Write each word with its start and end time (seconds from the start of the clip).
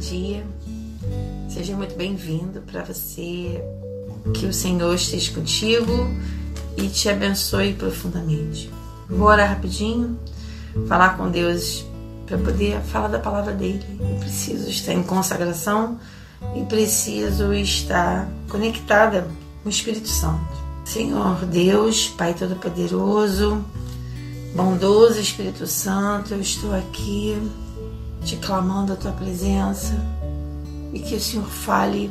dia. 0.00 0.44
Seja 1.48 1.76
muito 1.76 1.94
bem-vindo 1.94 2.62
para 2.62 2.82
você. 2.82 3.62
Que 4.34 4.46
o 4.46 4.52
Senhor 4.52 4.94
esteja 4.94 5.32
contigo 5.32 6.08
e 6.76 6.88
te 6.88 7.08
abençoe 7.08 7.74
profundamente. 7.74 8.70
Vou 9.08 9.28
orar 9.28 9.48
rapidinho, 9.48 10.18
falar 10.86 11.16
com 11.16 11.30
Deus 11.30 11.84
para 12.26 12.38
poder 12.38 12.80
falar 12.80 13.08
da 13.08 13.18
palavra 13.18 13.52
dele. 13.52 13.84
Eu 13.98 14.16
preciso 14.20 14.68
estar 14.68 14.92
em 14.92 15.02
consagração 15.02 15.98
e 16.54 16.64
preciso 16.64 17.52
estar 17.52 18.28
conectada 18.48 19.28
com 19.62 19.68
o 19.68 19.70
Espírito 19.70 20.08
Santo. 20.08 20.60
Senhor 20.84 21.44
Deus, 21.46 22.08
Pai 22.08 22.34
Todo-Poderoso, 22.34 23.64
bondoso 24.54 25.18
Espírito 25.18 25.66
Santo, 25.66 26.34
eu 26.34 26.40
estou 26.40 26.74
aqui 26.74 27.36
te 28.24 28.36
clamando 28.36 28.92
a 28.92 28.96
tua 28.96 29.12
presença 29.12 29.94
e 30.92 30.98
que 30.98 31.14
o 31.14 31.20
Senhor 31.20 31.46
fale 31.46 32.10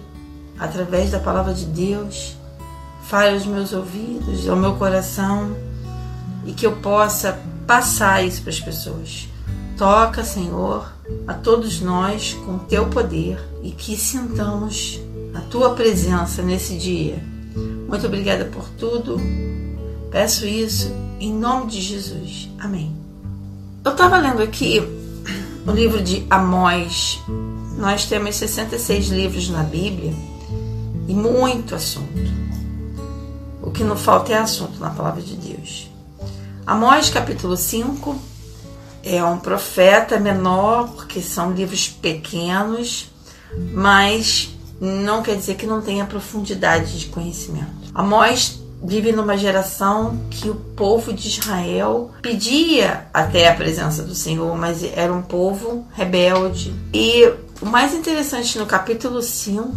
através 0.58 1.12
da 1.12 1.20
palavra 1.20 1.54
de 1.54 1.66
Deus, 1.66 2.36
fale 3.04 3.36
aos 3.36 3.46
meus 3.46 3.74
ouvidos, 3.74 4.48
ao 4.48 4.56
meu 4.56 4.76
coração 4.76 5.56
e 6.46 6.52
que 6.52 6.66
eu 6.66 6.76
possa 6.78 7.40
passar 7.66 8.26
isso 8.26 8.42
para 8.42 8.52
as 8.52 8.60
pessoas. 8.60 9.28
Toca, 9.78 10.24
Senhor, 10.24 10.92
a 11.28 11.34
todos 11.34 11.80
nós 11.80 12.34
com 12.46 12.58
teu 12.58 12.88
poder 12.88 13.40
e 13.64 13.72
que 13.72 13.96
sintamos 13.96 15.00
a 15.34 15.42
tua 15.42 15.74
presença 15.74 16.42
nesse 16.42 16.78
dia. 16.78 17.24
Muito 17.88 18.06
obrigada 18.06 18.46
por 18.46 18.68
tudo. 18.78 19.18
Peço 20.12 20.46
isso 20.46 20.92
em 21.20 21.34
nome 21.34 21.68
de 21.68 21.82
Jesus. 21.82 22.50
Amém. 22.60 22.96
Eu 23.84 23.92
estava 23.92 24.18
lendo 24.18 24.42
aqui 24.42 24.82
o 25.70 25.72
livro 25.72 26.02
de 26.02 26.26
Amós. 26.32 27.22
Nós 27.78 28.06
temos 28.06 28.36
66 28.38 29.10
livros 29.10 29.50
na 29.50 29.62
Bíblia 29.62 30.12
e 31.08 31.14
muito 31.14 31.76
assunto. 31.76 32.10
O 33.62 33.70
que 33.70 33.84
não 33.84 33.96
falta 33.96 34.34
é 34.34 34.38
assunto 34.38 34.80
na 34.80 34.90
palavra 34.90 35.22
de 35.22 35.36
Deus. 35.36 35.88
Amós, 36.66 37.12
capítulo 37.12 37.56
5, 37.56 38.20
é 39.04 39.24
um 39.24 39.38
profeta 39.38 40.20
menor, 40.20 40.90
porque 40.90 41.22
são 41.22 41.52
livros 41.52 41.88
pequenos, 41.88 43.12
mas 43.72 44.50
não 44.82 45.22
quer 45.22 45.36
dizer 45.36 45.54
que 45.54 45.68
não 45.68 45.82
tenha 45.82 46.04
profundidade 46.06 46.98
de 46.98 47.06
conhecimento. 47.08 47.92
Amós 47.94 48.60
vive 48.84 49.12
numa 49.12 49.38
geração 49.38 50.18
que 50.30 50.50
o 50.50 50.56
povo 50.56 51.14
de 51.14 51.28
Israel 51.28 52.12
pedia 52.22 53.08
até 53.14 53.50
a 53.50 53.56
presença 53.56 54.04
do 54.04 54.16
Senhor, 54.16 54.56
mas 54.58 54.84
era 54.84 55.14
um 55.14 55.22
povo 55.22 55.86
rebelde. 55.94 56.74
E 56.94 57.32
o 57.62 57.66
mais 57.66 57.94
interessante 57.94 58.58
no 58.58 58.66
capítulo 58.66 59.22
5 59.22 59.74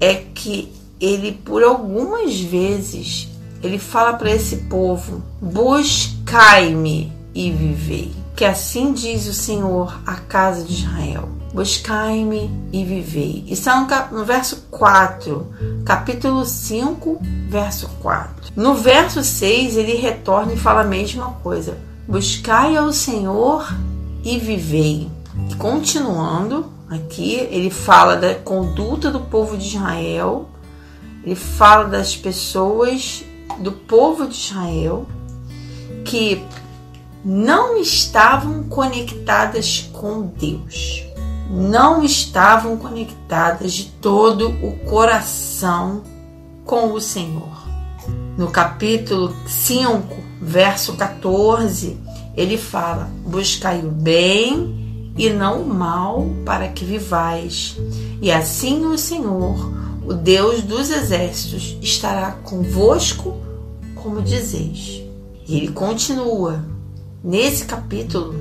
é 0.00 0.14
que 0.14 0.72
ele, 1.00 1.32
por 1.32 1.62
algumas 1.62 2.40
vezes, 2.40 3.28
ele 3.62 3.78
fala 3.78 4.14
para 4.14 4.30
esse 4.30 4.56
povo: 4.68 5.22
buscai-me 5.40 7.12
e 7.34 7.50
vivei. 7.50 8.12
Que 8.34 8.44
assim 8.44 8.92
diz 8.92 9.26
o 9.26 9.34
Senhor 9.34 10.00
à 10.06 10.14
casa 10.16 10.62
de 10.62 10.74
Israel: 10.74 11.28
buscai-me 11.56 12.50
e 12.70 12.84
vivei. 12.84 13.42
Isso 13.48 13.70
é 13.70 14.08
no 14.12 14.26
verso 14.26 14.66
4, 14.70 15.54
capítulo 15.86 16.44
5, 16.44 17.18
verso 17.48 17.88
4. 18.02 18.52
No 18.54 18.74
verso 18.74 19.24
6, 19.24 19.78
ele 19.78 19.94
retorna 19.94 20.52
e 20.52 20.58
fala 20.58 20.82
a 20.82 20.84
mesma 20.84 21.30
coisa: 21.42 21.78
buscai 22.06 22.76
ao 22.76 22.92
Senhor 22.92 23.74
e 24.22 24.38
vivei. 24.38 25.10
E 25.50 25.54
continuando, 25.54 26.70
aqui 26.90 27.48
ele 27.50 27.70
fala 27.70 28.16
da 28.16 28.34
conduta 28.34 29.10
do 29.10 29.20
povo 29.20 29.56
de 29.56 29.68
Israel, 29.68 30.50
ele 31.24 31.34
fala 31.34 31.84
das 31.84 32.14
pessoas 32.14 33.24
do 33.60 33.72
povo 33.72 34.26
de 34.26 34.34
Israel 34.34 35.06
que 36.04 36.44
não 37.24 37.78
estavam 37.78 38.64
conectadas 38.64 39.88
com 39.94 40.26
Deus 40.26 41.05
não 41.50 42.02
estavam 42.02 42.76
conectadas 42.76 43.72
de 43.72 43.84
todo 43.84 44.48
o 44.48 44.78
coração 44.84 46.02
com 46.64 46.92
o 46.92 47.00
Senhor. 47.00 47.66
No 48.36 48.50
capítulo 48.50 49.34
5, 49.46 50.16
verso 50.42 50.94
14, 50.94 51.98
ele 52.36 52.58
fala: 52.58 53.10
Buscai 53.24 53.80
o 53.80 53.90
bem 53.90 55.12
e 55.16 55.30
não 55.30 55.62
o 55.62 55.66
mal, 55.66 56.26
para 56.44 56.68
que 56.68 56.84
vivais. 56.84 57.76
E 58.20 58.30
assim 58.30 58.84
o 58.84 58.98
Senhor, 58.98 59.72
o 60.06 60.12
Deus 60.12 60.62
dos 60.62 60.90
exércitos, 60.90 61.78
estará 61.80 62.32
convosco, 62.32 63.36
como 63.94 64.20
dizeis. 64.20 65.02
E 65.48 65.56
ele 65.56 65.68
continua 65.68 66.62
nesse 67.24 67.64
capítulo, 67.64 68.34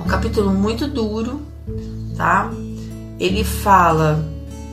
um 0.00 0.08
capítulo 0.08 0.50
muito 0.52 0.86
duro, 0.86 1.42
tá? 2.16 2.50
Ele 3.18 3.44
fala, 3.44 4.24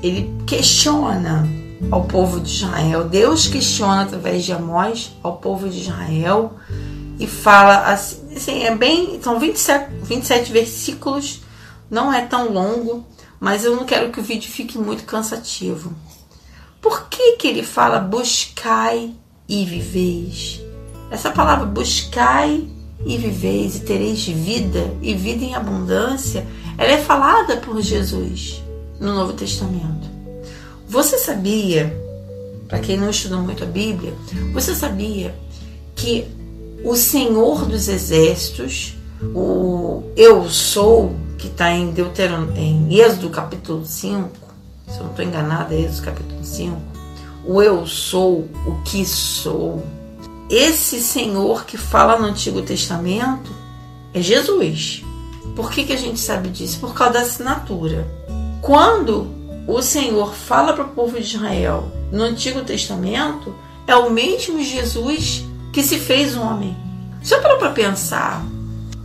ele 0.01 0.33
questiona 0.45 1.47
ao 1.91 2.05
povo 2.05 2.39
de 2.39 2.49
Israel. 2.49 3.03
Deus 3.07 3.47
questiona 3.47 4.03
através 4.03 4.43
de 4.43 4.53
Amós 4.53 5.11
ao 5.21 5.37
povo 5.37 5.69
de 5.69 5.81
Israel 5.81 6.53
e 7.19 7.27
fala 7.27 7.91
assim, 7.91 8.35
assim 8.35 8.63
é 8.63 8.75
bem, 8.75 9.19
são 9.21 9.39
27, 9.39 9.91
27 10.03 10.51
versículos, 10.51 11.41
não 11.89 12.13
é 12.13 12.21
tão 12.21 12.51
longo, 12.51 13.05
mas 13.39 13.63
eu 13.63 13.75
não 13.75 13.85
quero 13.85 14.11
que 14.11 14.19
o 14.19 14.23
vídeo 14.23 14.49
fique 14.49 14.77
muito 14.77 15.03
cansativo. 15.03 15.93
Por 16.81 17.07
que 17.09 17.33
que 17.33 17.47
ele 17.47 17.63
fala 17.63 17.99
buscai 17.99 19.13
e 19.47 19.65
viveis? 19.65 20.61
Essa 21.09 21.31
palavra 21.31 21.65
buscai 21.65 22.67
e 23.05 23.17
viveis 23.17 23.77
e 23.77 23.79
tereis 23.81 24.25
vida 24.25 24.91
e 25.01 25.13
vida 25.13 25.43
em 25.43 25.55
abundância 25.55 26.45
ela 26.77 26.91
é 26.91 26.97
falada 26.97 27.57
por 27.57 27.81
Jesus 27.81 28.61
no 28.99 29.13
Novo 29.13 29.33
Testamento. 29.33 30.07
Você 30.87 31.17
sabia, 31.17 31.91
para 32.67 32.79
quem 32.79 32.97
não 32.97 33.09
estudou 33.09 33.41
muito 33.41 33.63
a 33.63 33.67
Bíblia, 33.67 34.13
você 34.53 34.75
sabia 34.75 35.35
que 35.95 36.27
o 36.83 36.95
Senhor 36.95 37.65
dos 37.65 37.87
Exércitos, 37.87 38.95
o 39.33 40.03
Eu 40.15 40.47
Sou, 40.49 41.15
que 41.37 41.47
está 41.47 41.71
em 41.71 41.93
em 42.55 42.99
Êxodo 42.99 43.29
capítulo 43.31 43.85
5, 43.85 44.29
se 44.87 44.97
eu 44.97 45.03
não 45.03 45.09
estou 45.09 45.25
enganada, 45.25 45.73
é 45.73 45.81
Êxodo 45.81 46.05
capítulo 46.05 46.43
5, 46.43 46.77
o 47.45 47.61
Eu 47.61 47.87
Sou, 47.87 48.47
o 48.65 48.81
que 48.85 49.03
sou, 49.03 49.83
esse 50.49 51.01
Senhor 51.01 51.65
que 51.65 51.77
fala 51.77 52.17
no 52.17 52.25
Antigo 52.25 52.61
Testamento 52.61 53.51
é 54.13 54.21
Jesus. 54.21 55.03
Por 55.55 55.71
que, 55.71 55.83
que 55.83 55.93
a 55.93 55.97
gente 55.97 56.19
sabe 56.19 56.49
disso? 56.49 56.79
Por 56.79 56.93
causa 56.93 57.13
da 57.13 57.21
assinatura. 57.21 58.07
Quando 58.61 59.27
o 59.67 59.81
Senhor 59.81 60.33
fala 60.33 60.73
para 60.73 60.85
o 60.85 60.89
povo 60.89 61.19
de 61.19 61.35
Israel 61.35 61.91
no 62.11 62.23
Antigo 62.23 62.61
Testamento, 62.61 63.53
é 63.85 63.95
o 63.95 64.09
mesmo 64.09 64.63
Jesus 64.63 65.43
que 65.73 65.83
se 65.83 65.99
fez 65.99 66.37
homem. 66.37 66.75
Só 67.21 67.39
para 67.39 67.71
pensar 67.71 68.45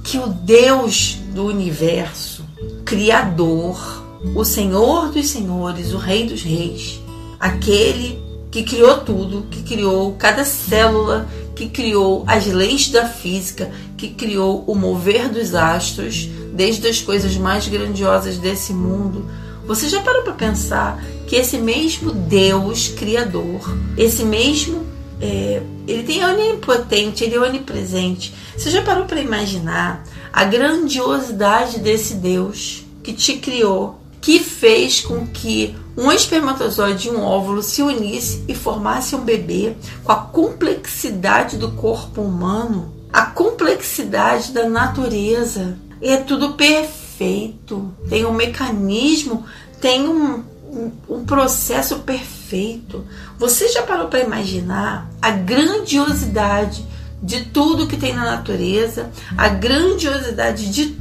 que 0.04 0.18
o 0.18 0.28
Deus 0.28 1.18
do 1.34 1.46
universo, 1.46 2.44
Criador, 2.84 4.04
o 4.34 4.44
Senhor 4.44 5.10
dos 5.10 5.28
Senhores, 5.28 5.92
o 5.92 5.98
Rei 5.98 6.26
dos 6.26 6.42
Reis, 6.42 7.00
aquele 7.40 8.21
que 8.52 8.62
criou 8.62 8.98
tudo, 8.98 9.46
que 9.50 9.62
criou 9.62 10.12
cada 10.12 10.44
célula, 10.44 11.26
que 11.56 11.70
criou 11.70 12.22
as 12.26 12.46
leis 12.46 12.90
da 12.90 13.06
física, 13.06 13.70
que 13.96 14.10
criou 14.10 14.62
o 14.66 14.74
mover 14.74 15.30
dos 15.30 15.54
astros, 15.54 16.28
desde 16.52 16.86
as 16.86 17.00
coisas 17.00 17.34
mais 17.36 17.66
grandiosas 17.66 18.36
desse 18.36 18.74
mundo. 18.74 19.26
Você 19.66 19.88
já 19.88 20.02
parou 20.02 20.22
para 20.22 20.34
pensar 20.34 21.02
que 21.26 21.34
esse 21.34 21.56
mesmo 21.56 22.12
Deus 22.12 22.88
criador, 22.88 23.74
esse 23.96 24.22
mesmo 24.22 24.84
é, 25.18 25.62
ele 25.88 26.02
tem 26.02 26.22
onipotente, 26.22 27.24
ele 27.24 27.36
é 27.36 27.40
onipresente. 27.40 28.34
Você 28.54 28.70
já 28.70 28.82
parou 28.82 29.06
para 29.06 29.20
imaginar 29.20 30.04
a 30.30 30.44
grandiosidade 30.44 31.78
desse 31.78 32.16
Deus 32.16 32.84
que 33.02 33.14
te 33.14 33.38
criou, 33.38 33.98
que 34.20 34.40
fez 34.40 35.00
com 35.00 35.26
que 35.26 35.74
um 35.96 36.10
espermatozoide 36.10 37.08
e 37.08 37.10
um 37.10 37.22
óvulo 37.22 37.62
se 37.62 37.82
unisse 37.82 38.44
e 38.48 38.54
formasse 38.54 39.14
um 39.14 39.20
bebê 39.20 39.76
com 40.02 40.12
a 40.12 40.16
complexidade 40.16 41.56
do 41.56 41.72
corpo 41.72 42.22
humano, 42.22 42.92
a 43.12 43.26
complexidade 43.26 44.52
da 44.52 44.68
natureza. 44.68 45.76
É 46.00 46.16
tudo 46.16 46.54
perfeito. 46.54 47.92
Tem 48.08 48.24
um 48.24 48.32
mecanismo, 48.32 49.44
tem 49.80 50.08
um, 50.08 50.42
um, 50.66 50.92
um 51.08 51.24
processo 51.24 52.00
perfeito. 52.00 53.06
Você 53.38 53.68
já 53.68 53.82
parou 53.82 54.08
para 54.08 54.20
imaginar 54.20 55.10
a 55.20 55.30
grandiosidade 55.30 56.84
de 57.22 57.44
tudo 57.44 57.86
que 57.86 57.96
tem 57.96 58.14
na 58.14 58.24
natureza, 58.24 59.10
a 59.36 59.48
grandiosidade 59.48 60.70
de 60.72 60.96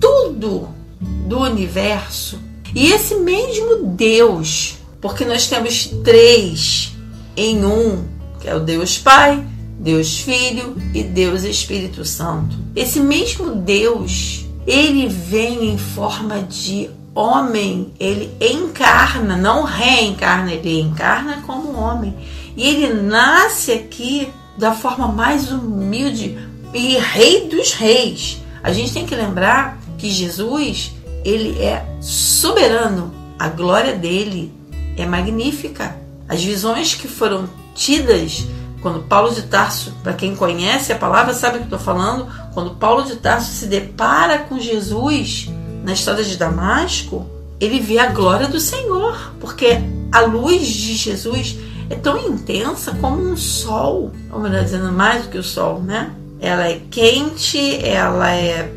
tudo 0.00 0.68
do 1.00 1.40
universo? 1.40 2.47
E 2.78 2.92
esse 2.92 3.16
mesmo 3.16 3.86
Deus, 3.96 4.76
porque 5.00 5.24
nós 5.24 5.48
temos 5.48 5.88
três 6.04 6.92
em 7.36 7.64
um, 7.64 8.04
que 8.40 8.48
é 8.48 8.54
o 8.54 8.60
Deus 8.60 8.96
Pai, 8.96 9.44
Deus 9.80 10.20
Filho 10.20 10.76
e 10.94 11.02
Deus 11.02 11.42
Espírito 11.42 12.04
Santo. 12.04 12.56
Esse 12.76 13.00
mesmo 13.00 13.56
Deus, 13.56 14.46
ele 14.64 15.08
vem 15.08 15.70
em 15.70 15.76
forma 15.76 16.40
de 16.42 16.88
homem, 17.16 17.92
ele 17.98 18.30
encarna, 18.40 19.36
não 19.36 19.64
reencarna, 19.64 20.52
ele 20.52 20.80
encarna 20.80 21.42
como 21.44 21.76
homem. 21.76 22.14
E 22.56 22.64
ele 22.64 22.94
nasce 22.94 23.72
aqui 23.72 24.28
da 24.56 24.72
forma 24.72 25.08
mais 25.08 25.50
humilde 25.50 26.38
e 26.72 26.96
rei 26.96 27.48
dos 27.48 27.72
reis. 27.72 28.38
A 28.62 28.72
gente 28.72 28.92
tem 28.92 29.04
que 29.04 29.16
lembrar 29.16 29.80
que 29.98 30.08
Jesus, 30.08 30.92
ele 31.24 31.60
é 31.62 31.84
soberano. 32.00 33.12
A 33.38 33.48
glória 33.48 33.94
dele 33.94 34.52
é 34.96 35.06
magnífica. 35.06 35.96
As 36.28 36.42
visões 36.42 36.94
que 36.94 37.08
foram 37.08 37.48
tidas 37.74 38.46
quando 38.80 39.02
Paulo 39.02 39.34
de 39.34 39.42
Tarso, 39.42 39.92
para 40.02 40.12
quem 40.12 40.36
conhece 40.36 40.92
a 40.92 40.96
palavra, 40.96 41.34
sabe 41.34 41.56
o 41.56 41.58
que 41.60 41.66
estou 41.66 41.78
falando, 41.78 42.28
quando 42.54 42.76
Paulo 42.76 43.02
de 43.04 43.16
Tarso 43.16 43.50
se 43.50 43.66
depara 43.66 44.38
com 44.38 44.58
Jesus, 44.58 45.50
na 45.82 45.92
estrada 45.92 46.22
de 46.22 46.36
Damasco, 46.36 47.26
ele 47.60 47.80
vê 47.80 47.98
a 47.98 48.12
glória 48.12 48.46
do 48.46 48.60
Senhor, 48.60 49.32
porque 49.40 49.78
a 50.12 50.20
luz 50.20 50.66
de 50.66 50.94
Jesus 50.94 51.56
é 51.90 51.96
tão 51.96 52.18
intensa 52.18 52.92
como 53.00 53.20
um 53.20 53.36
sol, 53.36 54.12
ou 54.30 54.40
melhor 54.40 54.62
dizendo, 54.62 54.92
mais 54.92 55.24
do 55.24 55.28
que 55.30 55.38
o 55.38 55.42
sol, 55.42 55.80
né? 55.80 56.12
Ela 56.40 56.68
é 56.68 56.80
quente, 56.90 57.84
ela 57.84 58.32
é 58.32 58.72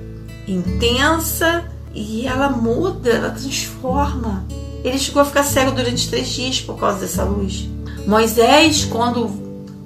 intensa 0.48 1.64
e 1.94 2.26
ela 2.26 2.50
muda, 2.50 3.10
ela 3.10 3.30
transforma. 3.30 4.46
Ele 4.84 4.98
chegou 4.98 5.22
a 5.22 5.26
ficar 5.26 5.44
cego 5.44 5.72
durante 5.72 6.10
três 6.10 6.30
dias 6.30 6.62
por 6.62 6.78
causa 6.78 7.00
dessa 7.00 7.24
luz. 7.24 7.68
Moisés, 8.08 8.86
quando 8.86 9.30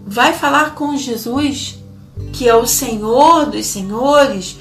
vai 0.05 0.33
falar 0.33 0.75
com 0.75 0.95
Jesus, 0.95 1.79
que 2.31 2.47
é 2.47 2.55
o 2.55 2.67
Senhor 2.67 3.47
dos 3.47 3.65
Senhores, 3.65 4.57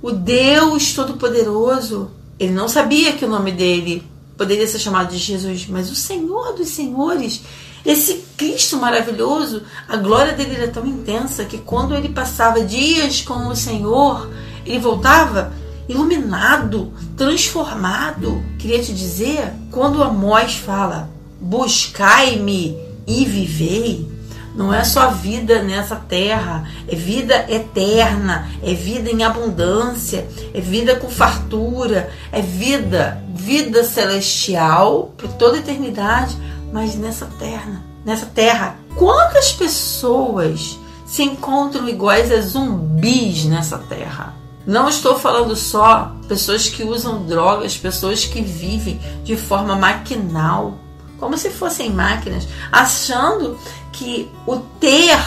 o 0.00 0.10
Deus 0.10 0.92
Todo-Poderoso. 0.94 2.10
Ele 2.38 2.52
não 2.52 2.68
sabia 2.68 3.12
que 3.12 3.24
o 3.24 3.28
nome 3.28 3.52
dele 3.52 4.02
poderia 4.36 4.66
ser 4.66 4.78
chamado 4.78 5.10
de 5.10 5.18
Jesus, 5.18 5.66
mas 5.68 5.90
o 5.90 5.94
Senhor 5.94 6.54
dos 6.54 6.68
Senhores, 6.68 7.42
esse 7.84 8.24
Cristo 8.36 8.76
maravilhoso, 8.76 9.62
a 9.88 9.96
glória 9.96 10.32
dele 10.32 10.56
era 10.56 10.68
tão 10.68 10.86
intensa 10.86 11.44
que 11.44 11.58
quando 11.58 11.94
ele 11.94 12.08
passava 12.08 12.64
dias 12.64 13.20
com 13.22 13.48
o 13.48 13.56
Senhor, 13.56 14.28
ele 14.64 14.78
voltava 14.78 15.52
iluminado, 15.88 16.92
transformado. 17.16 18.42
Queria 18.58 18.82
te 18.82 18.92
dizer, 18.92 19.52
quando 19.70 20.02
Amós 20.02 20.54
fala: 20.54 21.10
Buscai-me 21.40 22.78
e 23.06 23.24
vivei, 23.24 24.08
não 24.54 24.72
é 24.72 24.84
só 24.84 25.10
vida 25.10 25.62
nessa 25.62 25.96
terra, 25.96 26.68
é 26.86 26.94
vida 26.94 27.44
eterna, 27.48 28.48
é 28.62 28.72
vida 28.72 29.10
em 29.10 29.24
abundância, 29.24 30.26
é 30.54 30.60
vida 30.60 30.94
com 30.96 31.08
fartura, 31.08 32.10
é 32.30 32.40
vida, 32.40 33.22
vida 33.34 33.82
celestial 33.82 35.12
por 35.16 35.28
toda 35.32 35.56
a 35.56 35.60
eternidade, 35.60 36.36
mas 36.72 36.94
nessa 36.94 37.26
terra, 37.38 37.82
nessa 38.04 38.26
terra, 38.26 38.76
quantas 38.96 39.52
pessoas 39.52 40.78
se 41.04 41.22
encontram 41.22 41.88
iguais 41.88 42.30
a 42.30 42.40
zumbis 42.40 43.44
nessa 43.46 43.78
terra? 43.78 44.43
Não 44.66 44.88
estou 44.88 45.18
falando 45.18 45.54
só 45.54 46.14
pessoas 46.26 46.68
que 46.68 46.82
usam 46.84 47.26
drogas, 47.26 47.76
pessoas 47.76 48.24
que 48.24 48.40
vivem 48.40 48.98
de 49.22 49.36
forma 49.36 49.76
maquinal, 49.76 50.78
como 51.18 51.36
se 51.36 51.50
fossem 51.50 51.90
máquinas, 51.90 52.48
achando 52.72 53.58
que 53.92 54.30
o 54.46 54.56
ter 54.80 55.18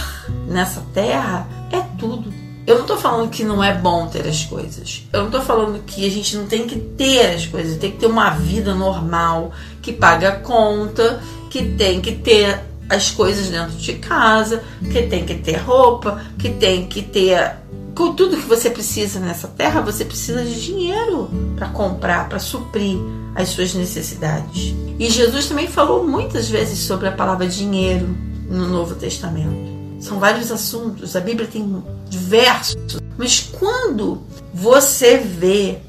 nessa 0.47 0.83
terra 0.93 1.47
é 1.71 1.81
tudo. 1.99 2.33
Eu 2.65 2.75
não 2.75 2.81
estou 2.81 2.97
falando 2.97 3.29
que 3.29 3.45
não 3.45 3.63
é 3.63 3.73
bom 3.73 4.07
ter 4.07 4.27
as 4.27 4.43
coisas. 4.43 5.03
Eu 5.13 5.21
não 5.21 5.27
estou 5.27 5.41
falando 5.41 5.81
que 5.85 6.05
a 6.05 6.09
gente 6.09 6.35
não 6.35 6.47
tem 6.47 6.67
que 6.67 6.77
ter 6.77 7.33
as 7.33 7.45
coisas, 7.45 7.77
tem 7.77 7.91
que 7.91 7.97
ter 7.97 8.07
uma 8.07 8.31
vida 8.31 8.75
normal, 8.75 9.53
que 9.81 9.93
paga 9.93 10.29
a 10.29 10.35
conta, 10.39 11.21
que 11.49 11.63
tem 11.63 12.01
que 12.01 12.11
ter 12.13 12.59
as 12.89 13.09
coisas 13.09 13.47
dentro 13.49 13.77
de 13.77 13.93
casa, 13.93 14.63
que 14.91 15.03
tem 15.03 15.25
que 15.25 15.35
ter 15.35 15.57
roupa, 15.57 16.21
que 16.37 16.49
tem 16.49 16.87
que 16.87 17.01
ter 17.01 17.55
com 17.97 18.13
tudo 18.13 18.37
que 18.37 18.45
você 18.45 18.69
precisa 18.69 19.19
nessa 19.19 19.47
terra, 19.47 19.81
você 19.81 20.05
precisa 20.05 20.43
de 20.43 20.61
dinheiro 20.61 21.31
para 21.55 21.67
comprar, 21.69 22.29
para 22.29 22.37
suprir 22.37 22.95
as 23.33 23.49
suas 23.49 23.73
necessidades. 23.73 24.75
E 24.99 25.09
Jesus 25.09 25.47
também 25.47 25.67
falou 25.67 26.07
muitas 26.07 26.47
vezes 26.47 26.77
sobre 26.77 27.07
a 27.07 27.11
palavra 27.11 27.47
dinheiro, 27.47 28.07
no 28.47 28.67
Novo 28.67 28.93
Testamento. 28.93 29.75
São 29.99 30.19
vários 30.19 30.51
assuntos, 30.51 31.15
a 31.15 31.19
Bíblia 31.19 31.49
tem 31.51 31.83
diversos, 32.07 33.01
mas 33.17 33.39
quando 33.39 34.21
você 34.53 35.17
vê 35.17 35.79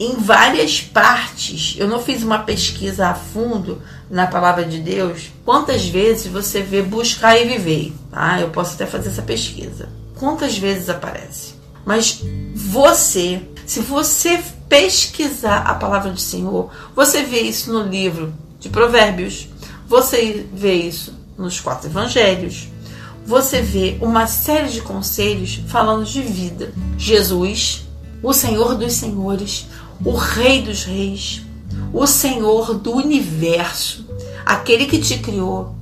em 0.00 0.14
várias 0.16 0.80
partes, 0.80 1.76
eu 1.78 1.86
não 1.86 2.00
fiz 2.00 2.22
uma 2.22 2.38
pesquisa 2.38 3.08
a 3.08 3.14
fundo 3.14 3.82
na 4.10 4.26
palavra 4.26 4.64
de 4.64 4.78
Deus, 4.78 5.30
quantas 5.44 5.86
vezes 5.86 6.26
você 6.26 6.62
vê 6.62 6.80
buscar 6.80 7.38
e 7.38 7.46
viver, 7.46 7.92
tá? 8.10 8.40
Eu 8.40 8.48
posso 8.48 8.74
até 8.74 8.86
fazer 8.86 9.10
essa 9.10 9.20
pesquisa. 9.20 9.97
Quantas 10.18 10.58
vezes 10.58 10.88
aparece? 10.88 11.54
Mas 11.84 12.22
você, 12.54 13.40
se 13.64 13.80
você 13.80 14.42
pesquisar 14.68 15.58
a 15.58 15.74
palavra 15.74 16.10
do 16.10 16.20
Senhor, 16.20 16.70
você 16.94 17.22
vê 17.22 17.40
isso 17.40 17.72
no 17.72 17.82
livro 17.88 18.34
de 18.58 18.68
Provérbios, 18.68 19.48
você 19.88 20.46
vê 20.52 20.74
isso 20.74 21.14
nos 21.36 21.60
quatro 21.60 21.88
evangelhos, 21.88 22.68
você 23.24 23.62
vê 23.62 23.96
uma 24.00 24.26
série 24.26 24.68
de 24.68 24.80
conselhos 24.80 25.60
falando 25.68 26.04
de 26.04 26.20
vida. 26.20 26.72
Jesus, 26.96 27.86
o 28.22 28.32
Senhor 28.32 28.74
dos 28.74 28.94
Senhores, 28.94 29.66
o 30.04 30.12
Rei 30.12 30.62
dos 30.62 30.84
Reis, 30.84 31.42
o 31.92 32.06
Senhor 32.06 32.74
do 32.74 32.92
universo, 32.92 34.04
aquele 34.44 34.86
que 34.86 34.98
te 34.98 35.18
criou, 35.18 35.74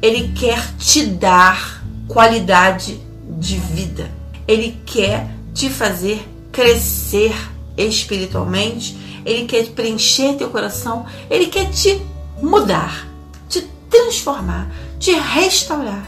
ele 0.00 0.32
quer 0.32 0.74
te 0.78 1.04
dar 1.04 1.84
qualidade 2.08 3.00
de 3.28 3.56
vida. 3.56 4.10
Ele 4.46 4.78
quer 4.84 5.28
te 5.52 5.70
fazer 5.70 6.28
crescer 6.52 7.34
espiritualmente, 7.76 8.96
ele 9.24 9.46
quer 9.46 9.66
preencher 9.70 10.34
teu 10.34 10.50
coração, 10.50 11.06
ele 11.30 11.46
quer 11.46 11.70
te 11.70 12.00
mudar, 12.40 13.08
te 13.48 13.62
transformar, 13.90 14.70
te 14.98 15.12
restaurar. 15.12 16.06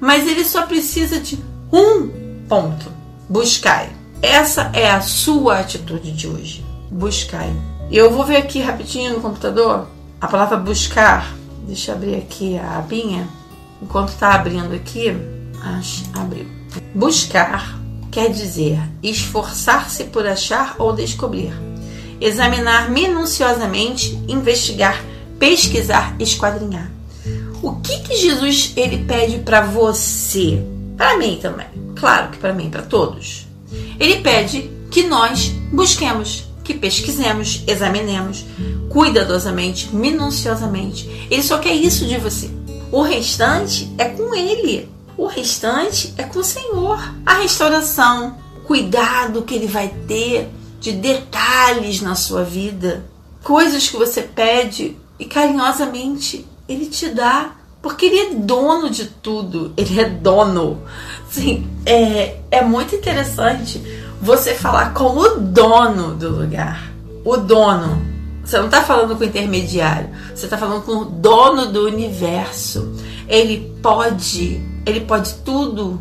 Mas 0.00 0.26
ele 0.26 0.44
só 0.44 0.66
precisa 0.66 1.20
de 1.20 1.38
um 1.72 2.08
ponto: 2.48 2.90
buscai. 3.28 3.90
Essa 4.20 4.70
é 4.72 4.90
a 4.90 5.00
sua 5.00 5.58
atitude 5.58 6.12
de 6.12 6.28
hoje. 6.28 6.64
Buscai. 6.90 7.52
Eu 7.90 8.10
vou 8.10 8.24
ver 8.24 8.36
aqui 8.36 8.60
rapidinho 8.60 9.14
no 9.14 9.20
computador 9.20 9.88
a 10.20 10.28
palavra 10.28 10.56
buscar. 10.56 11.34
Deixa 11.66 11.90
eu 11.90 11.96
abrir 11.96 12.16
aqui 12.16 12.56
a 12.58 12.78
abinha. 12.78 13.28
Enquanto 13.80 14.10
está 14.10 14.34
abrindo 14.34 14.74
aqui, 14.74 15.12
abriu. 16.14 16.46
Buscar 16.94 17.78
quer 18.10 18.30
dizer 18.30 18.78
esforçar-se 19.02 20.04
por 20.04 20.26
achar 20.26 20.76
ou 20.78 20.92
descobrir, 20.92 21.52
examinar 22.20 22.90
minuciosamente, 22.90 24.22
investigar, 24.28 25.02
pesquisar, 25.38 26.14
esquadrinhar. 26.20 26.90
O 27.62 27.76
que, 27.76 28.00
que 28.00 28.16
Jesus 28.16 28.72
ele 28.76 29.04
pede 29.04 29.38
para 29.38 29.62
você? 29.62 30.62
Para 30.96 31.16
mim 31.16 31.38
também. 31.40 31.66
Claro 31.96 32.30
que 32.30 32.38
para 32.38 32.52
mim, 32.52 32.68
para 32.68 32.82
todos. 32.82 33.46
Ele 33.98 34.16
pede 34.16 34.70
que 34.90 35.04
nós 35.04 35.48
busquemos, 35.72 36.44
que 36.62 36.74
pesquisemos, 36.74 37.62
examinemos 37.66 38.44
cuidadosamente, 38.88 39.88
minuciosamente. 39.94 41.08
Ele 41.30 41.42
só 41.42 41.58
quer 41.58 41.74
isso 41.74 42.04
de 42.06 42.18
você. 42.18 42.50
O 42.90 43.00
restante 43.00 43.90
é 43.96 44.04
com 44.04 44.34
ele. 44.34 44.91
O 45.22 45.28
restante 45.28 46.12
é 46.18 46.24
com 46.24 46.40
o 46.40 46.44
Senhor. 46.44 46.98
A 47.24 47.34
restauração, 47.34 48.38
cuidado 48.64 49.42
que 49.42 49.54
ele 49.54 49.68
vai 49.68 49.86
ter 50.08 50.50
de 50.80 50.90
detalhes 50.90 52.00
na 52.00 52.16
sua 52.16 52.42
vida, 52.42 53.04
coisas 53.40 53.88
que 53.88 53.96
você 53.96 54.22
pede 54.22 54.96
e 55.20 55.24
carinhosamente 55.24 56.44
ele 56.68 56.86
te 56.86 57.08
dá, 57.08 57.52
porque 57.80 58.06
ele 58.06 58.18
é 58.18 58.34
dono 58.34 58.90
de 58.90 59.04
tudo, 59.06 59.72
ele 59.76 60.00
é 60.00 60.06
dono. 60.06 60.82
Sim, 61.30 61.70
é, 61.86 62.40
é 62.50 62.64
muito 62.64 62.96
interessante 62.96 63.80
você 64.20 64.54
falar 64.54 64.92
com 64.92 65.16
o 65.16 65.38
dono 65.38 66.16
do 66.16 66.30
lugar. 66.30 66.92
O 67.24 67.36
dono. 67.36 68.10
Você 68.44 68.58
não 68.58 68.64
está 68.64 68.82
falando 68.82 69.16
com 69.16 69.22
o 69.22 69.28
intermediário, 69.28 70.10
você 70.34 70.46
está 70.46 70.58
falando 70.58 70.82
com 70.82 70.96
o 70.96 71.04
dono 71.04 71.66
do 71.66 71.86
universo. 71.86 72.92
Ele 73.28 73.72
pode, 73.80 74.71
ele 74.84 75.00
pode 75.00 75.34
tudo. 75.44 76.00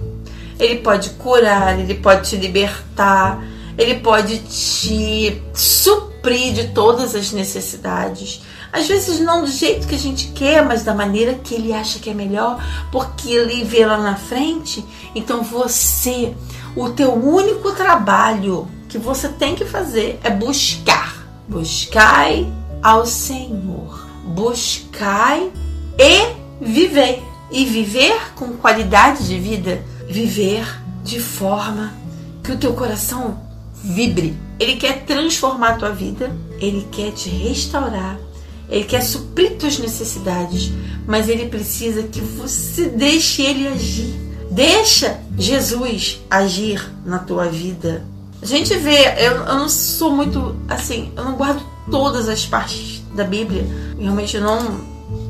Ele 0.60 0.76
pode 0.78 1.10
curar, 1.12 1.80
ele 1.80 1.96
pode 1.96 2.30
te 2.30 2.36
libertar, 2.36 3.44
Ele 3.78 3.96
pode 3.96 4.38
te 4.40 5.42
suprir 5.56 6.54
de 6.54 6.68
todas 6.68 7.16
as 7.16 7.32
necessidades. 7.32 8.44
Às 8.72 8.88
vezes 8.88 9.20
não 9.20 9.44
do 9.44 9.50
jeito 9.50 9.88
que 9.88 9.96
a 9.96 10.00
gente 10.00 10.28
quer, 10.28 10.64
mas 10.64 10.84
da 10.84 10.94
maneira 10.94 11.34
que 11.34 11.56
ele 11.56 11.74
acha 11.74 12.00
que 12.00 12.10
é 12.10 12.14
melhor, 12.14 12.64
porque 12.92 13.32
ele 13.32 13.64
vê 13.64 13.86
lá 13.86 13.98
na 13.98 14.16
frente. 14.16 14.86
Então 15.16 15.42
você, 15.42 16.34
o 16.76 16.90
teu 16.90 17.14
único 17.14 17.72
trabalho 17.72 18.68
que 18.88 18.98
você 18.98 19.30
tem 19.30 19.56
que 19.56 19.66
fazer 19.66 20.20
é 20.24 20.30
buscar. 20.30 21.26
Buscai 21.48 22.48
ao 22.84 23.06
Senhor. 23.06 24.08
Buscai 24.26 25.52
e 25.98 26.64
viver. 26.64 27.31
E 27.52 27.66
viver 27.66 28.34
com 28.36 28.54
qualidade 28.54 29.28
de 29.28 29.38
vida, 29.38 29.84
viver 30.08 30.66
de 31.04 31.20
forma 31.20 31.94
que 32.44 32.52
o 32.52 32.58
teu 32.58 32.74
coração 32.74 33.40
vibre. 33.84 34.36
Ele 34.60 34.76
quer 34.76 35.06
transformar 35.06 35.70
a 35.70 35.78
tua 35.78 35.90
vida, 35.90 36.36
ele 36.60 36.88
quer 36.92 37.12
te 37.12 37.30
restaurar, 37.30 38.18
ele 38.70 38.86
quer 38.86 39.02
suprir 39.02 39.58
tuas 39.58 39.78
necessidades, 39.80 40.72
mas 41.06 41.28
ele 41.28 41.48
precisa 41.48 42.04
que 42.04 42.22
você 42.22 42.86
deixe 42.90 43.42
ele 43.42 43.68
agir. 43.68 44.32
Deixa 44.50 45.20
Jesus 45.38 46.22
agir 46.30 46.90
na 47.06 47.20
tua 47.20 47.46
vida. 47.46 48.06
A 48.42 48.46
gente 48.46 48.76
vê, 48.76 49.14
eu, 49.18 49.34
eu 49.34 49.56
não 49.56 49.70
sou 49.70 50.12
muito 50.12 50.56
assim, 50.68 51.12
eu 51.16 51.24
não 51.24 51.36
guardo 51.36 51.64
todas 51.90 52.28
as 52.28 52.46
partes 52.46 53.02
da 53.16 53.24
Bíblia. 53.24 53.66
Realmente 54.00 54.40
não, 54.40 54.82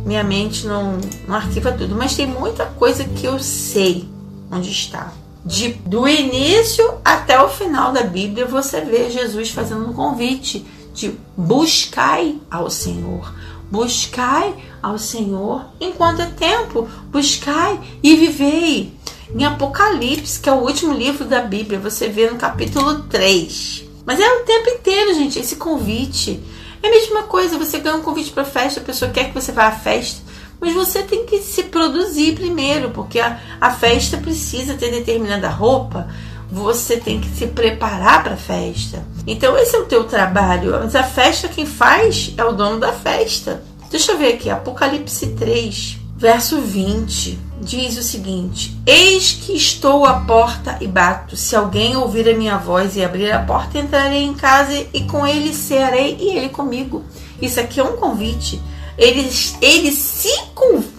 minha 0.05 0.24
mente 0.24 0.65
não, 0.65 0.98
não 1.27 1.36
arquiva 1.36 1.72
tudo, 1.72 1.96
mas 1.96 2.15
tem 2.15 2.25
muita 2.25 2.65
coisa 2.65 3.03
que 3.03 3.25
eu 3.25 3.39
sei 3.39 4.08
onde 4.51 4.70
está. 4.70 5.13
De, 5.43 5.70
do 5.70 6.08
início 6.08 6.96
até 7.03 7.41
o 7.41 7.50
final 7.50 7.91
da 7.91 8.03
Bíblia, 8.03 8.46
você 8.46 8.81
vê 8.81 9.10
Jesus 9.10 9.50
fazendo 9.50 9.89
um 9.89 9.93
convite 9.93 10.65
de 10.93 11.13
buscai 11.36 12.38
ao 12.50 12.70
Senhor. 12.70 13.34
Buscai 13.72 14.53
ao 14.84 14.98
Senhor 14.98 15.65
enquanto 15.79 16.22
é 16.22 16.25
tempo. 16.25 16.88
Buscai 17.10 17.79
e 18.03 18.15
vivei. 18.15 18.93
Em 19.34 19.46
Apocalipse, 19.46 20.39
que 20.39 20.50
é 20.50 20.51
o 20.51 20.60
último 20.60 20.93
livro 20.93 21.24
da 21.24 21.39
Bíblia, 21.39 21.79
você 21.79 22.10
vê 22.10 22.29
no 22.29 22.38
capítulo 22.38 23.03
3. 23.03 23.86
Mas 24.05 24.20
é 24.20 24.29
o 24.29 24.43
tempo 24.43 24.70
inteiro, 24.70 25.13
gente, 25.13 25.39
esse 25.39 25.55
convite. 25.55 26.39
É 26.83 26.88
a 26.88 26.91
mesma 26.91 27.23
coisa, 27.23 27.57
você 27.57 27.79
ganha 27.79 27.95
um 27.95 28.01
convite 28.01 28.31
para 28.31 28.43
festa, 28.43 28.79
a 28.79 28.83
pessoa 28.83 29.11
quer 29.11 29.25
que 29.25 29.33
você 29.33 29.51
vá 29.51 29.67
à 29.67 29.71
festa, 29.71 30.21
mas 30.59 30.73
você 30.73 31.03
tem 31.03 31.25
que 31.25 31.39
se 31.39 31.63
produzir 31.63 32.35
primeiro, 32.35 32.89
porque 32.91 33.19
a, 33.19 33.39
a 33.59 33.71
festa 33.71 34.17
precisa 34.17 34.73
ter 34.75 34.91
determinada 34.91 35.50
roupa, 35.50 36.07
você 36.51 36.97
tem 36.97 37.19
que 37.21 37.29
se 37.29 37.47
preparar 37.47 38.23
para 38.23 38.33
a 38.33 38.38
festa. 38.38 39.05
Então 39.25 39.57
esse 39.57 39.75
é 39.75 39.79
o 39.79 39.85
teu 39.85 40.03
trabalho. 40.03 40.71
Mas 40.71 40.95
a 40.95 41.03
festa 41.03 41.47
quem 41.47 41.65
faz 41.65 42.33
é 42.38 42.43
o 42.43 42.51
dono 42.51 42.79
da 42.79 42.91
festa. 42.91 43.63
Deixa 43.89 44.11
eu 44.11 44.17
ver 44.17 44.33
aqui, 44.33 44.50
Apocalipse 44.50 45.27
3, 45.27 45.97
verso 46.21 46.61
20, 46.61 47.39
diz 47.61 47.97
o 47.97 48.03
seguinte: 48.03 48.79
Eis 48.85 49.31
que 49.31 49.53
estou 49.53 50.05
à 50.05 50.19
porta 50.19 50.77
e 50.79 50.87
bato. 50.87 51.35
Se 51.35 51.55
alguém 51.55 51.97
ouvir 51.97 52.29
a 52.29 52.37
minha 52.37 52.57
voz 52.57 52.95
e 52.95 53.03
abrir 53.03 53.31
a 53.31 53.39
porta, 53.39 53.79
entrarei 53.79 54.23
em 54.23 54.35
casa 54.35 54.85
e 54.93 55.01
com 55.05 55.25
ele 55.25 55.51
cearei 55.51 56.15
e 56.19 56.37
ele 56.37 56.49
comigo. 56.49 57.03
Isso 57.41 57.59
aqui 57.59 57.79
é 57.79 57.83
um 57.83 57.97
convite. 57.97 58.61
Ele, 58.99 59.27
ele 59.61 59.91
se 59.91 60.29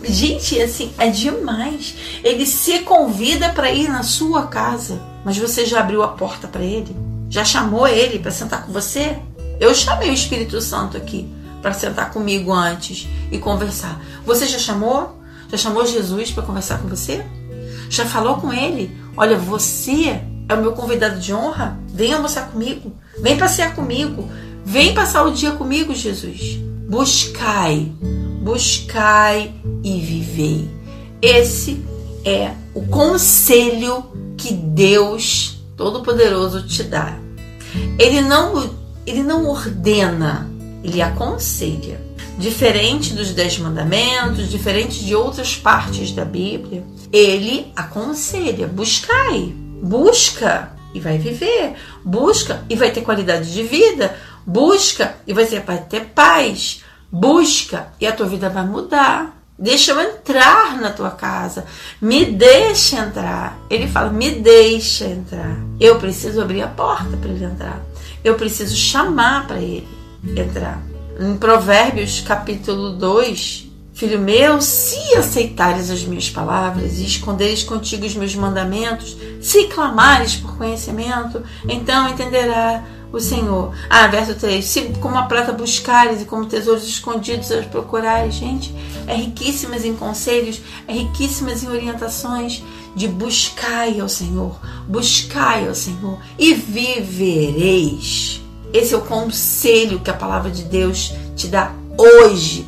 gente 0.03 0.61
assim 0.61 0.91
é 0.99 1.09
demais. 1.09 1.95
Ele 2.25 2.45
se 2.45 2.81
convida 2.81 3.51
para 3.51 3.71
ir 3.71 3.89
na 3.89 4.03
sua 4.03 4.49
casa, 4.49 5.01
mas 5.25 5.39
você 5.39 5.65
já 5.65 5.79
abriu 5.79 6.03
a 6.03 6.09
porta 6.09 6.49
para 6.49 6.65
ele? 6.65 6.97
Já 7.31 7.45
chamou 7.45 7.87
ele 7.87 8.19
para 8.19 8.33
sentar 8.33 8.67
com 8.67 8.73
você? 8.73 9.17
Eu 9.61 9.73
chamei 9.73 10.11
o 10.11 10.15
Espírito 10.15 10.61
Santo 10.61 10.97
aqui 10.97 11.29
para 11.63 11.73
sentar 11.73 12.11
comigo 12.11 12.53
antes 12.53 13.09
e 13.31 13.39
conversar. 13.39 14.03
Você 14.27 14.47
já 14.47 14.59
chamou? 14.59 15.19
Já 15.49 15.57
chamou 15.57 15.87
Jesus 15.87 16.31
para 16.33 16.43
conversar 16.43 16.79
com 16.79 16.89
você? 16.89 17.25
Já 17.89 18.05
falou 18.05 18.37
com 18.37 18.53
ele? 18.53 18.95
Olha, 19.17 19.39
você 19.39 20.21
é 20.49 20.55
o 20.55 20.61
meu 20.61 20.73
convidado 20.73 21.21
de 21.21 21.33
honra. 21.33 21.79
Vem 21.89 22.13
almoçar 22.13 22.51
comigo. 22.51 22.93
Vem 23.21 23.39
passear 23.39 23.75
comigo. 23.75 24.29
Vem 24.65 24.95
passar 24.95 25.25
o 25.25 25.33
dia 25.33 25.53
comigo, 25.53 25.95
Jesus. 25.95 26.59
Buscai, 26.89 27.91
buscai 28.43 29.55
e 29.83 30.01
vivei. 30.01 30.71
Esse 31.21 31.85
é 32.25 32.53
o 32.75 32.83
conselho 32.87 34.05
que 34.37 34.53
Deus 34.53 35.63
Todo-Poderoso 35.77 36.67
te 36.67 36.83
dá. 36.83 37.19
Ele 37.99 38.21
não, 38.21 38.71
ele 39.07 39.23
não 39.23 39.47
ordena, 39.49 40.51
ele 40.83 41.01
aconselha. 41.01 42.01
Diferente 42.39 43.13
dos 43.13 43.31
Dez 43.33 43.59
Mandamentos, 43.59 44.49
diferente 44.49 45.05
de 45.05 45.15
outras 45.15 45.55
partes 45.55 46.13
da 46.13 46.25
Bíblia, 46.25 46.83
ele 47.13 47.71
aconselha: 47.77 48.67
buscai, 48.67 49.55
busca 49.83 50.73
e 50.95 51.01
vai 51.01 51.19
viver, 51.19 51.75
busca 52.05 52.65
e 52.69 52.77
vai 52.77 52.91
ter 52.91 53.03
qualidade 53.03 53.53
de 53.53 53.63
vida, 53.63 54.17
busca 54.47 55.15
e 55.27 55.33
vai 55.33 55.47
ter 55.89 56.07
paz, 56.15 56.83
busca 57.11 57.89
e 58.01 58.07
a 58.07 58.13
tua 58.13 58.27
vida 58.27 58.49
vai 58.49 58.67
mudar. 58.67 59.39
Deixa 59.59 59.93
eu 59.93 60.01
entrar 60.01 60.81
na 60.81 60.91
tua 60.91 61.11
casa. 61.11 61.67
Me 62.01 62.25
deixa 62.25 62.97
entrar. 62.97 63.59
Ele 63.71 63.87
fala: 63.87 64.11
me 64.11 64.31
deixa 64.31 65.05
entrar. 65.05 65.57
Eu 65.79 65.99
preciso 65.99 66.41
abrir 66.41 66.63
a 66.63 66.67
porta 66.67 67.17
para 67.19 67.31
ele 67.31 67.45
entrar. 67.45 67.81
Eu 68.25 68.35
preciso 68.35 68.75
chamar 68.75 69.47
para 69.47 69.61
ele 69.61 70.02
entrar. 70.25 70.83
Em 71.19 71.37
Provérbios 71.37 72.21
capítulo 72.21 72.93
2, 72.93 73.73
Filho 73.95 74.19
meu, 74.19 74.61
se 74.61 75.15
aceitares 75.17 75.91
as 75.91 76.03
minhas 76.03 76.29
palavras 76.29 76.99
e 76.99 77.05
esconderes 77.05 77.63
contigo 77.63 78.07
os 78.07 78.17
meus 78.17 78.35
mandamentos, 78.35 79.17
se 79.41 79.69
clamares 79.69 80.35
por 80.35 80.57
conhecimento, 80.57 81.43
então 81.69 82.09
entenderá 82.09 82.83
o 83.13 83.21
Senhor. 83.21 83.73
Ah, 83.89 84.07
verso 84.09 84.35
3: 84.35 84.65
Se 84.65 84.81
como 85.01 85.17
a 85.17 85.23
prata 85.23 85.53
buscares 85.53 86.23
e 86.23 86.25
como 86.25 86.47
tesouros 86.47 86.89
escondidos 86.89 87.51
os 87.51 87.67
procurares, 87.67 88.35
gente, 88.35 88.75
é 89.07 89.15
riquíssimas 89.15 89.85
em 89.85 89.95
conselhos, 89.95 90.61
é 90.89 90.95
riquíssimas 90.95 91.63
em 91.63 91.69
orientações 91.69 92.61
de 92.97 93.07
buscai 93.07 94.01
ao 94.01 94.09
Senhor, 94.09 94.59
buscai 94.89 95.69
ao 95.69 95.75
Senhor 95.75 96.19
e 96.39 96.55
vivereis. 96.55 98.42
Esse 98.73 98.95
é 98.95 98.97
o 98.97 99.03
conselho 99.03 100.01
que 100.01 100.11
a 100.11 100.15
palavra 100.15 100.51
de 100.51 100.65
Deus 100.65 101.13
te 101.37 101.49
dá 101.49 101.73
hoje. 101.97 102.67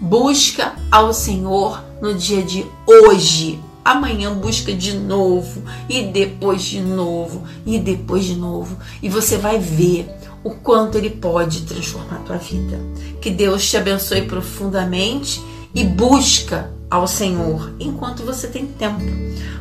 Busca 0.00 0.74
ao 0.90 1.12
Senhor 1.12 1.82
no 2.02 2.14
dia 2.14 2.42
de 2.42 2.66
hoje 2.86 3.60
amanhã 3.84 4.32
busca 4.32 4.72
de 4.72 4.96
novo 4.96 5.62
e 5.88 6.04
depois 6.04 6.62
de 6.62 6.80
novo 6.80 7.42
e 7.66 7.78
depois 7.78 8.24
de 8.24 8.34
novo 8.34 8.78
e 9.02 9.08
você 9.08 9.36
vai 9.36 9.58
ver 9.58 10.08
o 10.42 10.50
quanto 10.50 10.96
ele 10.96 11.10
pode 11.10 11.62
transformar 11.62 12.16
a 12.16 12.20
tua 12.20 12.36
vida. 12.38 12.80
Que 13.20 13.30
Deus 13.30 13.68
te 13.68 13.76
abençoe 13.76 14.22
profundamente 14.22 15.42
e 15.74 15.84
busca 15.84 16.72
ao 16.90 17.06
Senhor 17.06 17.74
enquanto 17.78 18.22
você 18.22 18.46
tem 18.46 18.66
tempo, 18.66 19.02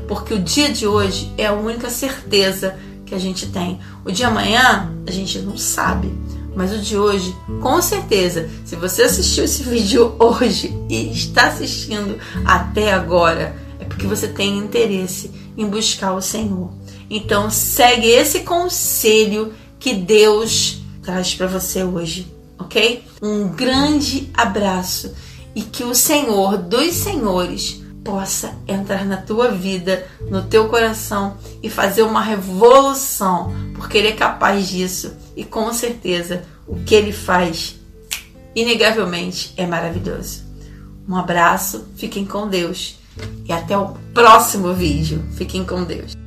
porque 0.07 0.33
o 0.33 0.39
dia 0.39 0.71
de 0.71 0.85
hoje 0.85 1.31
é 1.37 1.47
a 1.47 1.53
única 1.53 1.89
certeza 1.89 2.77
que 3.13 3.15
a 3.15 3.19
gente 3.19 3.47
tem. 3.47 3.79
O 4.03 4.11
de 4.11 4.23
amanhã 4.23 4.91
a 5.05 5.11
gente 5.11 5.37
não 5.39 5.55
sabe, 5.55 6.11
mas 6.55 6.73
o 6.73 6.79
de 6.79 6.97
hoje, 6.97 7.35
com 7.61 7.81
certeza, 7.81 8.49
se 8.65 8.75
você 8.75 9.03
assistiu 9.03 9.43
esse 9.43 9.61
vídeo 9.69 10.15
hoje 10.17 10.75
e 10.89 11.11
está 11.11 11.47
assistindo 11.47 12.17
até 12.43 12.91
agora, 12.91 13.55
é 13.79 13.85
porque 13.85 14.07
você 14.07 14.27
tem 14.27 14.57
interesse 14.57 15.31
em 15.55 15.67
buscar 15.67 16.13
o 16.13 16.21
Senhor. 16.21 16.71
Então, 17.09 17.49
segue 17.51 18.07
esse 18.07 18.39
conselho 18.39 19.53
que 19.79 19.93
Deus 19.93 20.81
traz 21.03 21.35
para 21.35 21.45
você 21.45 21.83
hoje, 21.83 22.27
ok? 22.57 23.03
Um 23.21 23.49
grande 23.49 24.31
abraço 24.33 25.13
e 25.53 25.61
que 25.61 25.83
o 25.83 25.93
Senhor 25.93 26.57
dos 26.57 26.93
Senhores 26.93 27.82
possa 28.03 28.53
entrar 28.67 29.05
na 29.05 29.17
tua 29.17 29.51
vida, 29.51 30.05
no 30.29 30.43
teu 30.43 30.67
coração 30.67 31.37
e 31.61 31.69
fazer 31.69 32.03
uma 32.03 32.21
revolução, 32.21 33.53
porque 33.75 33.97
Ele 33.97 34.09
é 34.09 34.13
capaz 34.13 34.67
disso 34.67 35.13
e 35.35 35.43
com 35.43 35.71
certeza 35.73 36.43
o 36.67 36.75
que 36.83 36.95
Ele 36.95 37.11
faz, 37.11 37.79
inegavelmente, 38.55 39.53
é 39.57 39.65
maravilhoso. 39.65 40.43
Um 41.07 41.15
abraço, 41.15 41.85
fiquem 41.95 42.25
com 42.25 42.47
Deus 42.47 42.97
e 43.45 43.51
até 43.51 43.77
o 43.77 43.93
próximo 44.13 44.73
vídeo. 44.73 45.23
Fiquem 45.33 45.65
com 45.65 45.83
Deus. 45.83 46.22